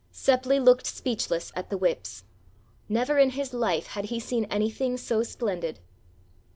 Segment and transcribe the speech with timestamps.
[0.11, 2.23] Seppli looked speechless at the whips.
[2.89, 5.77] Never in his life had he seen anything so splendid!